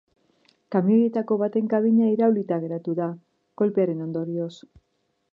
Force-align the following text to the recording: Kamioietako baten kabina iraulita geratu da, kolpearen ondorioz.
Kamioietako 0.75 1.35
baten 1.41 1.67
kabina 1.73 2.07
iraulita 2.13 2.57
geratu 2.63 2.95
da, 3.01 3.09
kolpearen 3.63 4.01
ondorioz. 4.07 4.51